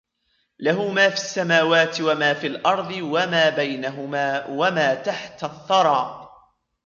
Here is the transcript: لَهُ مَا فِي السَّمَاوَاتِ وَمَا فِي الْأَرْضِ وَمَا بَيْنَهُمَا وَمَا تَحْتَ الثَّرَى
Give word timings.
لَهُ 0.59 0.91
مَا 0.93 1.09
فِي 1.09 1.15
السَّمَاوَاتِ 1.15 2.01
وَمَا 2.01 2.33
فِي 2.33 2.47
الْأَرْضِ 2.47 2.91
وَمَا 2.91 3.49
بَيْنَهُمَا 3.49 4.45
وَمَا 4.47 4.93
تَحْتَ 4.95 5.43
الثَّرَى 5.43 6.29